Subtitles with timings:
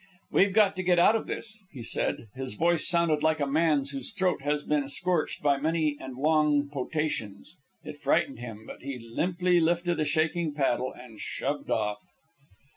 [0.31, 2.27] "We've got to get out of this," he said.
[2.33, 6.69] His voice sounded like a man's whose throat has been scorched by many and long
[6.73, 7.55] potations.
[7.83, 12.01] It frightened him, but he limply lifted a shaking paddle and shoved off.